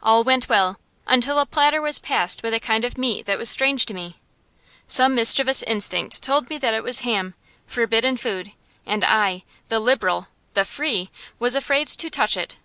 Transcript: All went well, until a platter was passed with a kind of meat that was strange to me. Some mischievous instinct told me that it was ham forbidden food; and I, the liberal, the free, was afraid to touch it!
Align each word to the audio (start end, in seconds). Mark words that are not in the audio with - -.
All 0.00 0.22
went 0.22 0.48
well, 0.48 0.78
until 1.08 1.40
a 1.40 1.44
platter 1.44 1.82
was 1.82 1.98
passed 1.98 2.44
with 2.44 2.54
a 2.54 2.60
kind 2.60 2.84
of 2.84 2.96
meat 2.96 3.26
that 3.26 3.36
was 3.36 3.50
strange 3.50 3.84
to 3.86 3.94
me. 3.94 4.16
Some 4.86 5.16
mischievous 5.16 5.64
instinct 5.64 6.22
told 6.22 6.48
me 6.50 6.56
that 6.58 6.72
it 6.72 6.84
was 6.84 7.00
ham 7.00 7.34
forbidden 7.66 8.16
food; 8.16 8.52
and 8.86 9.02
I, 9.04 9.42
the 9.68 9.80
liberal, 9.80 10.28
the 10.54 10.64
free, 10.64 11.10
was 11.40 11.56
afraid 11.56 11.88
to 11.88 12.08
touch 12.08 12.36
it! 12.36 12.58